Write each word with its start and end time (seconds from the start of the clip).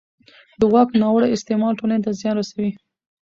د 0.59 0.61
واک 0.73 0.89
ناوړه 1.01 1.27
استعمال 1.35 1.73
ټولنې 1.79 2.01
ته 2.05 2.11
زیان 2.19 2.35
رسوي 2.41 2.69